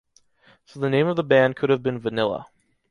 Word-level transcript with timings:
So 0.65 0.79
the 0.79 0.89
name 0.89 1.05
of 1.05 1.15
the 1.15 1.23
band 1.23 1.55
could 1.57 1.69
have 1.69 1.83
been 1.83 1.99
Vanilla. 1.99 2.47